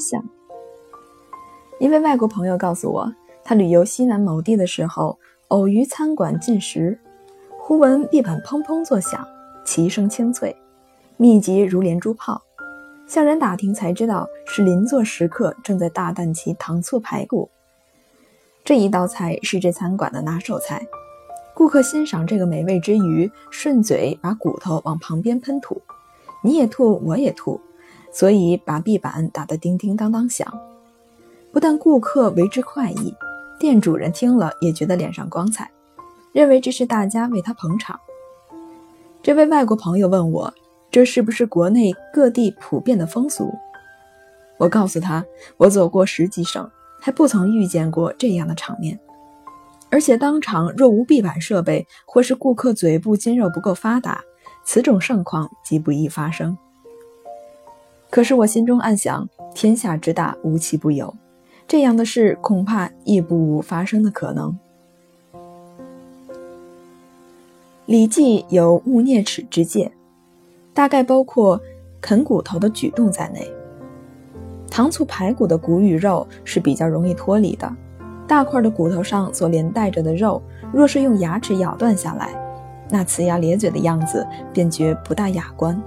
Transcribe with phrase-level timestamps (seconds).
[0.00, 0.24] 相。
[1.78, 3.12] 一位外国朋友告诉我，
[3.44, 6.98] 他旅游西南某地的时候，偶于餐馆进食，
[7.58, 9.26] 忽闻壁板砰砰作响，
[9.64, 10.56] 其声清脆，
[11.16, 12.42] 密集如连珠炮。
[13.06, 17.50] 向人打听才知道，是邻座食客正在大啖其糖醋排骨。
[18.64, 20.86] 这一道菜是这餐馆的拿手菜。
[21.54, 25.82] 顾客欣赏这个美味之余，顺嘴把骨头往旁边喷吐，
[26.42, 27.60] 你也吐，我也吐，
[28.12, 30.52] 所以把壁板打得叮叮当当响。
[31.52, 33.14] 不但顾客为之快意，
[33.58, 35.70] 店主人听了也觉得脸上光彩，
[36.32, 37.98] 认为这是大家为他捧场。
[39.22, 40.54] 这位外国朋友问我，
[40.90, 43.52] 这是不是国内各地普遍的风俗？
[44.58, 45.24] 我告诉他，
[45.56, 46.70] 我走过十几省，
[47.00, 48.98] 还不曾遇见过这样的场面。
[49.90, 54.20] 而且当场若无壁板设备，或是顾客嘴部筋肉不够发达，
[54.64, 56.56] 此种盛况极不易发生。
[58.10, 61.14] 可是我心中暗想，天下之大，无奇不有。
[61.68, 64.50] 这样的事恐怕亦不无发生的可能。
[67.86, 69.92] 《礼记》有勿啮齿之戒，
[70.74, 71.60] 大概包括
[72.00, 73.48] 啃骨头的举动在内。
[74.68, 77.72] 糖醋排骨的骨与肉是比较容易脱离的，
[78.26, 82.34] 大块的骨头上所连带着的肉，若是用牙齿咬断下来，
[82.88, 85.80] 那呲牙咧嘴的样子便觉不大雅观。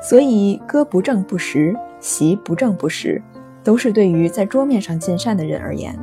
[0.00, 3.20] 所以歌不正不食，席不正不食。
[3.64, 5.94] 都是对于在桌面上进膳的人而言，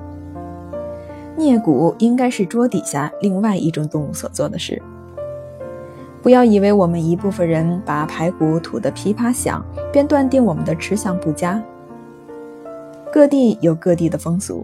[1.36, 4.80] 啮骨应该是桌底下另外一种动物所做的事。
[6.22, 11.60] 不要以为我们一部分人把排骨吐得噼啪响，便断定我们的吃相不佳。
[13.12, 14.64] 各地有各地的风俗，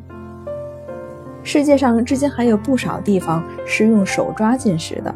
[1.42, 5.16] 世界上至今还有不少地方是用手抓进食的。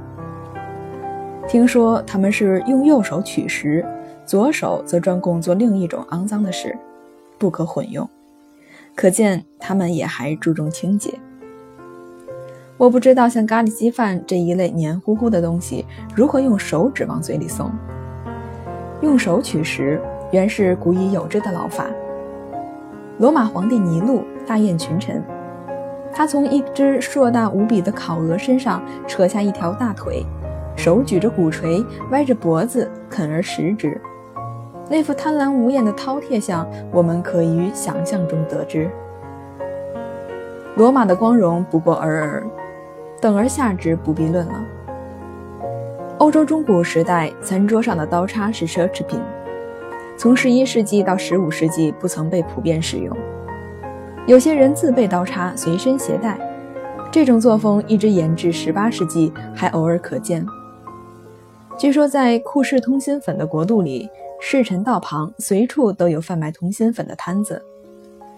[1.47, 3.85] 听说他们是用右手取食，
[4.25, 6.77] 左手则专供做另一种肮脏的事。
[7.37, 8.09] 不可混用，
[8.95, 11.13] 可见他们也还注重清洁。
[12.77, 15.85] 我不知道像咖喱鸡饭这一类黏糊糊的东西，
[16.16, 17.72] 如何用手指往嘴里送。
[19.01, 20.01] 用手取食
[20.31, 21.88] 原是古已有之的老法。
[23.19, 25.23] 罗马皇帝尼禄大宴群臣，
[26.13, 30.25] 他从一只硕大无比的烤鹅身上扯下一条大腿，
[30.75, 34.01] 手举着鼓槌，歪着脖子啃而食之。
[34.88, 38.88] 那副贪婪无厌的饕餮相，我们可以于想象中得知。
[40.75, 42.44] 罗马的光荣不过尔尔，
[43.19, 44.63] 等而下之不必论了。
[46.19, 49.19] 欧洲中古时代，餐桌上的刀叉是奢侈品，
[50.18, 53.16] 从十一世纪到十五世纪不曾被普遍使用。
[54.28, 56.38] 有些人自备刀叉随身携带，
[57.12, 60.45] 这种作风一直延至十八世纪，还偶尔可见。
[61.75, 64.07] 据说在库氏通心粉的国度里。
[64.47, 67.59] 市尘道旁随处都有贩卖通心粉的摊子，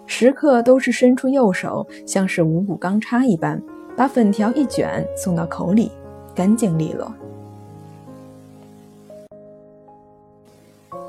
[0.06, 3.62] 食客都是伸出右手，像是五谷钢叉一般，
[3.94, 5.92] 把粉条一卷送到口里，
[6.34, 7.14] 干净利落。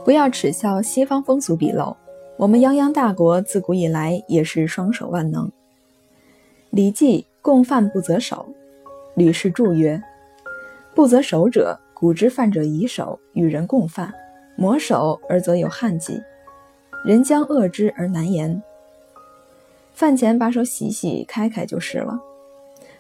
[0.04, 1.94] 不要耻笑西方风俗鄙陋，
[2.36, 5.46] 我们泱泱大国自古以来也是双手万能。
[6.70, 8.44] 《礼记》共饭不择手，
[9.14, 10.02] 吕氏注曰
[10.92, 14.12] ：“不择手者，古之饭者以手与人共饭。”
[14.60, 16.20] 磨手而则有汗迹，
[17.04, 18.60] 人将恶之而难言。
[19.94, 22.18] 饭前把手洗洗开开就是了。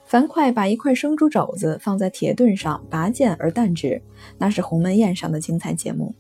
[0.06, 4.00] 樊哙把一块生猪肘子放在铁盾上拔剑而啖之，
[4.38, 6.14] 那是鸿门宴上的精彩节目。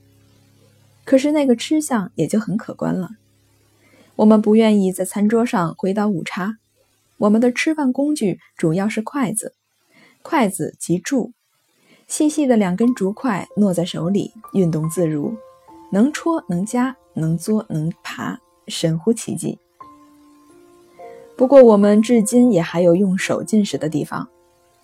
[1.04, 3.10] 可是那个吃相也就很可观了。
[4.16, 6.58] 我们不愿意在餐桌上挥刀误叉，
[7.16, 9.54] 我们的吃饭工具主要是筷子，
[10.20, 11.30] 筷子即箸。
[12.08, 15.34] 细细的两根竹筷握在手里，运动自如，
[15.92, 19.58] 能戳能夹，能嘬能爬，神乎其技。
[21.36, 24.26] 不过，我们至今也还有用手进食的地方，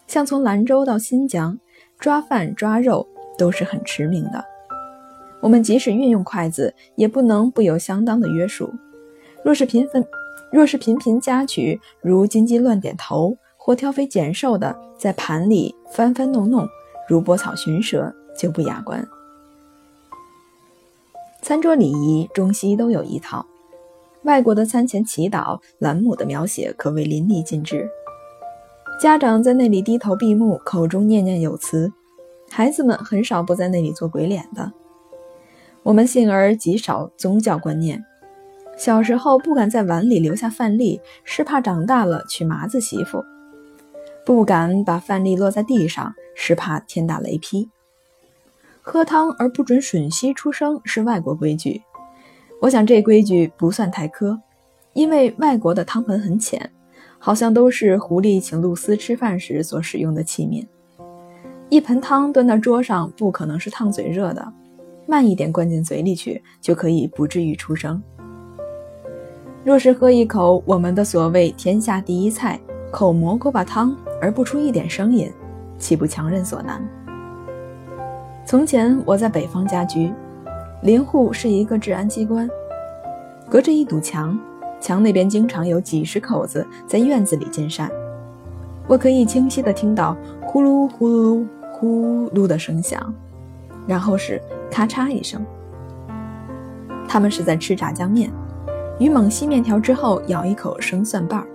[0.07, 1.59] 像从兰州到新疆，
[1.99, 4.45] 抓饭抓肉都是很驰名的。
[5.41, 8.71] 我们即使运用筷子，也不能不有相当的约束。
[9.43, 10.05] 若是频繁，
[10.53, 16.69] 若是频频夹取，如金鸡乱点头，或挑肥拣瘦的在盘里翻翻弄弄。
[17.09, 19.07] 如拨草寻蛇，就不雅观。
[21.43, 23.45] 餐桌礼仪，中西都有一套。
[24.23, 27.87] 外国的餐前祈祷、兰姆的描写可谓淋漓尽致。
[28.99, 31.93] 家长在那里低头闭目，口中念念有词；
[32.51, 34.73] 孩子们很少不在那里做鬼脸的。
[35.83, 38.03] 我们幸而极少宗教观念。
[38.79, 43.21] 小时候不敢在碗里留下饭粒，是怕长大了娶麻子媳妇；
[44.25, 46.15] 不敢把饭粒落在地上。
[46.35, 47.69] 是怕天打雷劈。
[48.83, 51.83] 喝汤而不准吮吸出声是外国规矩，
[52.61, 54.39] 我想这规矩不算太苛，
[54.93, 56.71] 因为外国的汤盆很浅，
[57.19, 60.67] 好像都是狐狸请露丝吃饭时所使用的器皿。
[61.71, 64.53] 一盆汤端到桌上，不可能是烫嘴热的，
[65.07, 68.01] 慢一点灌进嘴里去，就可以不至于出声。
[69.65, 72.61] 若是喝一口我们的所谓天下第一菜
[72.93, 75.33] 口蘑菇巴汤而不出一点声音，
[75.85, 76.83] 岂不强人所难？
[78.47, 80.11] 从前我在北方家居，
[80.81, 82.49] 邻户是一个治安机关，
[83.51, 84.41] 隔着一堵墙，
[84.81, 87.91] 墙那边经常有几十口子在院子里进膳，
[88.87, 90.17] 我可以清晰地听到
[90.47, 93.13] 呼噜呼噜呼噜的声响，
[93.87, 94.41] 然后是
[94.71, 95.45] 咔嚓一声，
[97.07, 98.31] 他们是在吃炸酱面。
[98.99, 101.47] 与猛吸面条之后，咬一口生蒜瓣儿。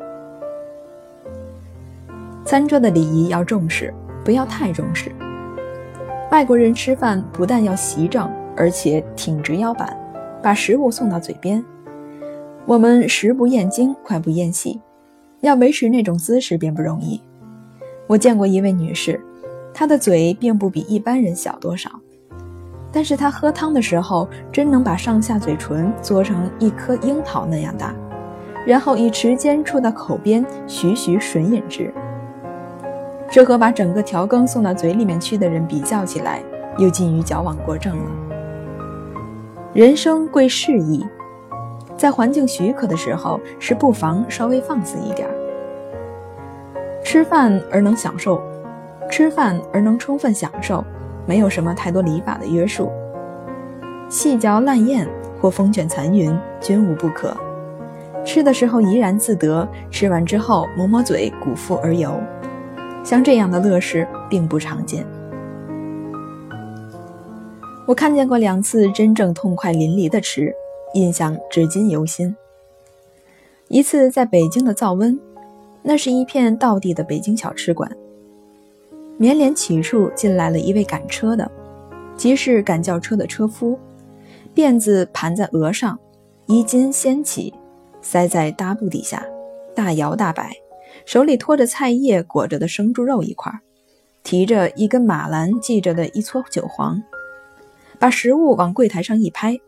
[2.46, 3.92] 餐桌的礼仪要重视，
[4.24, 5.12] 不要太重视。
[6.32, 9.98] 外国人吃饭不但要席正，而且挺直腰板，
[10.44, 11.64] 把食物送到嘴边。
[12.66, 14.80] 我们食不厌精，筷不厌细，
[15.42, 17.20] 要维持那种姿势并不容易。
[18.06, 19.20] 我见过一位女士，
[19.74, 21.90] 她的嘴并不比一般人小多少。
[22.92, 27.96] 但是她喝汤的时候，真能把上下嘴唇做成一颗樱桃那样大，
[28.68, 31.92] 然后以齿尖触到口边，徐徐吮饮之。
[33.32, 36.42] 这和把整个调羹送到嘴里面去的人比较起来，
[36.78, 38.04] 又近于矫枉过正了。
[39.72, 41.06] 人生贵适意，
[41.96, 45.30] 在环境许可的时候，是不妨稍微放肆一点。
[47.04, 48.42] 吃饭而能享受，
[49.12, 50.84] 吃饭而能充分享受。
[51.28, 52.92] 没有什么太多礼法的约束，
[54.10, 55.08] 细嚼烂咽
[55.40, 57.32] 或风卷残云均无不可。
[58.26, 62.20] 吃的时候怡然自得，吃完之后抹抹嘴，鼓腹而游。
[63.10, 65.04] 像这样的乐事并不常见。
[67.88, 70.54] 我看见过两次真正痛快淋漓的吃，
[70.94, 72.36] 印象至今犹新。
[73.68, 75.20] 一次在北京的灶温，
[75.82, 77.92] 那是一片道地的北京小吃馆。
[79.18, 81.50] 绵连起处进来了一位赶车的，
[82.16, 83.80] 即是赶轿车的车夫，
[84.54, 85.98] 辫子盘在额上，
[86.46, 87.52] 衣襟掀起，
[88.04, 89.26] 塞在搭布底下，
[89.74, 90.52] 大摇大摆，
[91.10, 93.52] 手里托着菜叶裹着的生猪肉一块，
[94.22, 97.02] 提着一根马兰系着的一撮韭黄，
[97.98, 99.60] 把食物往柜台上一拍：“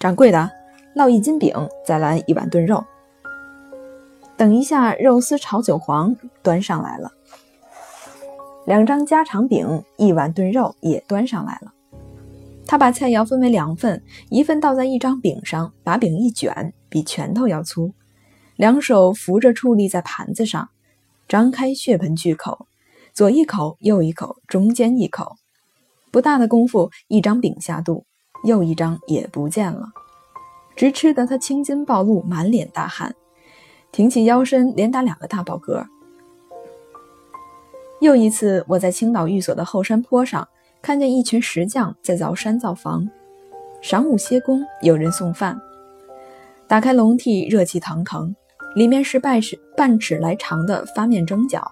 [0.00, 0.50] 掌柜的，
[0.96, 1.54] 烙一斤饼，
[1.86, 2.84] 再来一碗炖肉。”
[4.36, 7.12] 等一下，肉丝炒韭黄端上来了。
[8.66, 11.72] 两张家常饼，一碗炖肉也端上来了。
[12.66, 17.92] 他把菜肴分为两份，一份倒在一张饼上，把饼一卷，比拳头要粗，
[18.56, 20.68] 两手扶着矗立在盘子上，
[21.28, 22.66] 张开血盆巨口，
[23.12, 25.36] 左一口，右一口，中间一口，
[26.12, 28.04] 不大的功夫，一张饼下肚，
[28.44, 29.88] 又一张也不见了，
[30.76, 33.16] 直吃得他青筋暴露，满脸大汗，
[33.90, 35.86] 挺起腰身，连打两个大饱嗝。
[38.00, 40.46] 又一次，我在青岛寓所的后山坡上，
[40.80, 43.08] 看见一群石匠在凿山造房。
[43.82, 45.60] 晌午歇工，有人送饭。
[46.66, 48.34] 打开笼屉，热气腾腾，
[48.74, 51.62] 里面是半尺半尺来长的发面蒸饺。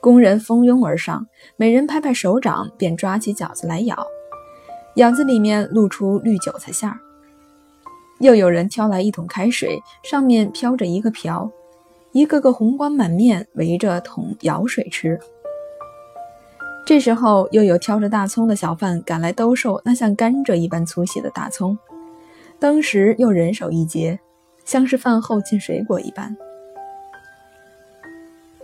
[0.00, 1.26] 工人蜂拥而上，
[1.56, 4.06] 每人拍拍手掌，便抓起饺子来咬。
[4.96, 6.98] 咬子里面露出绿韭菜馅儿。
[8.20, 11.50] 又有人挑来一桶开水，上面飘着一个瓢。
[12.12, 15.18] 一个个红光满面，围着桶舀水吃。
[16.84, 21.78] 这时候，又有挑着大葱的小贩赶来兜售那像甘蔗一般粗细的大葱，
[22.58, 24.20] 当时又人手一节，
[24.64, 26.36] 像是饭后进水果一般。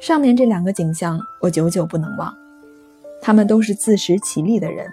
[0.01, 2.35] 上面这两个景象，我久久不能忘。
[3.21, 4.89] 他们都是自食其力的人，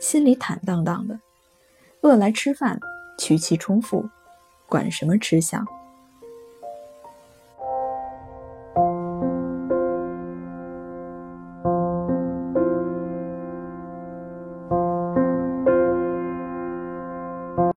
[0.00, 1.18] 心里坦荡荡的，
[2.02, 2.78] 饿来吃饭，
[3.18, 4.08] 取其充腹，
[4.68, 5.66] 管什么吃相。